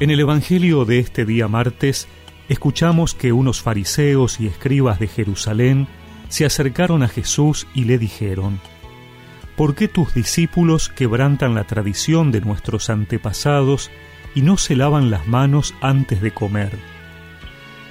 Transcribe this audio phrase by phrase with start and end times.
[0.00, 2.06] En el Evangelio de este día martes,
[2.48, 5.88] escuchamos que unos fariseos y escribas de Jerusalén
[6.28, 8.60] se acercaron a Jesús y le dijeron,
[9.56, 13.90] ¿Por qué tus discípulos quebrantan la tradición de nuestros antepasados
[14.36, 16.70] y no se lavan las manos antes de comer?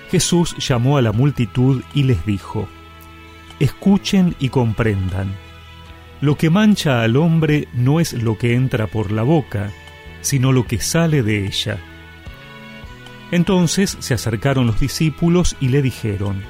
[0.10, 2.70] Jesús llamó a la multitud y les dijo,
[3.60, 5.36] Escuchen y comprendan.
[6.22, 9.72] Lo que mancha al hombre no es lo que entra por la boca,
[10.22, 11.78] sino lo que sale de ella
[13.32, 16.44] entonces se acercaron los discípulos y le dijeron,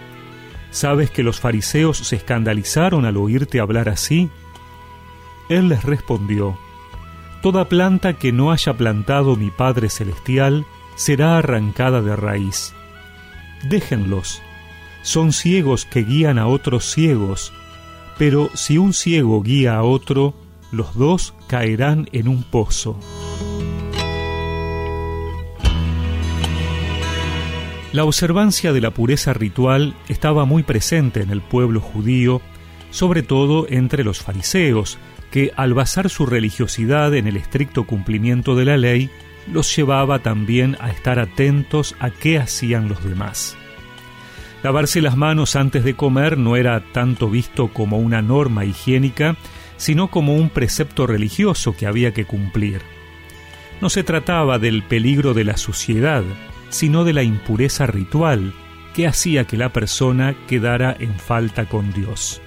[0.70, 4.30] ¿Sabes que los fariseos se escandalizaron al oírte hablar así?
[5.50, 6.58] Él les respondió,
[7.42, 12.74] Toda planta que no haya plantado mi Padre Celestial será arrancada de raíz.
[13.70, 14.42] Déjenlos,
[15.04, 17.54] son ciegos que guían a otros ciegos,
[18.18, 20.34] pero si un ciego guía a otro,
[20.72, 23.00] los dos caerán en un pozo.
[27.98, 32.44] La observancia de la pureza ritual estaba muy presente en el pueblo judío,
[32.92, 35.00] sobre todo entre los fariseos,
[35.32, 39.10] que al basar su religiosidad en el estricto cumplimiento de la ley,
[39.52, 43.58] los llevaba también a estar atentos a qué hacían los demás.
[44.62, 49.38] Lavarse las manos antes de comer no era tanto visto como una norma higiénica,
[49.78, 52.80] sino como un precepto religioso que había que cumplir.
[53.82, 56.24] No se trataba del peligro de la suciedad,
[56.70, 58.54] sino de la impureza ritual
[58.94, 62.42] que hacía que la persona quedara en falta con Dios.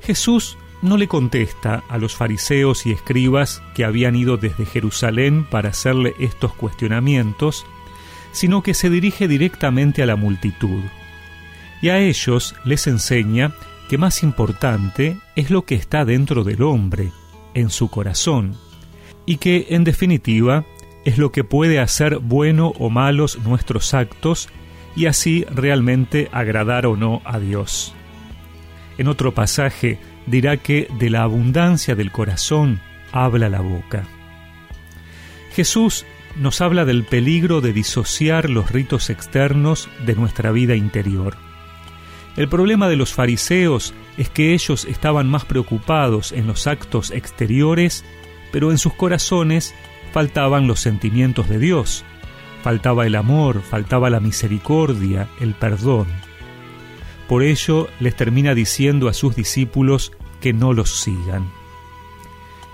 [0.00, 5.68] Jesús no le contesta a los fariseos y escribas que habían ido desde Jerusalén para
[5.68, 7.64] hacerle estos cuestionamientos,
[8.32, 10.82] sino que se dirige directamente a la multitud.
[11.80, 13.52] Y a ellos les enseña
[13.88, 17.12] que más importante es lo que está dentro del hombre,
[17.54, 18.56] en su corazón,
[19.26, 20.64] y que, en definitiva,
[21.04, 24.48] es lo que puede hacer bueno o malos nuestros actos
[24.94, 27.94] y así realmente agradar o no a Dios.
[28.98, 32.80] En otro pasaje dirá que de la abundancia del corazón
[33.10, 34.04] habla la boca.
[35.54, 41.36] Jesús nos habla del peligro de disociar los ritos externos de nuestra vida interior.
[42.36, 48.04] El problema de los fariseos es que ellos estaban más preocupados en los actos exteriores,
[48.50, 49.74] pero en sus corazones
[50.12, 52.04] faltaban los sentimientos de Dios,
[52.62, 56.06] faltaba el amor, faltaba la misericordia, el perdón.
[57.28, 61.50] Por ello les termina diciendo a sus discípulos que no los sigan.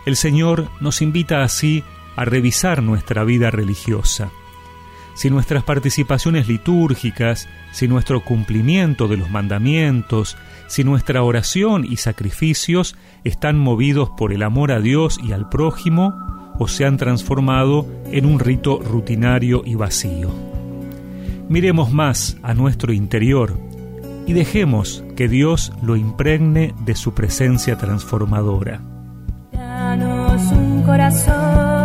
[0.04, 1.84] El Señor nos invita así
[2.16, 4.30] a revisar nuestra vida religiosa.
[5.14, 10.36] Si nuestras participaciones litúrgicas, si nuestro cumplimiento de los mandamientos,
[10.68, 16.37] si nuestra oración y sacrificios están movidos por el amor a Dios y al prójimo,
[16.58, 20.30] o se han transformado en un rito rutinario y vacío.
[21.48, 23.58] Miremos más a nuestro interior
[24.26, 28.82] y dejemos que Dios lo impregne de su presencia transformadora.
[29.52, 31.77] Danos un corazón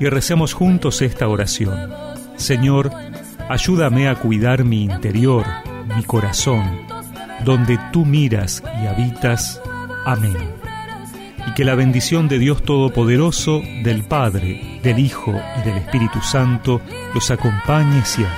[0.00, 1.90] y recemos juntos esta oración.
[2.36, 2.90] Señor,
[3.48, 5.44] ayúdame a cuidar mi interior,
[5.94, 6.64] mi corazón,
[7.44, 9.60] donde tú miras y habitas.
[10.06, 10.36] Amén.
[11.46, 16.80] Y que la bendición de Dios Todopoderoso, del Padre, del Hijo y del Espíritu Santo
[17.14, 18.36] los acompañe siempre.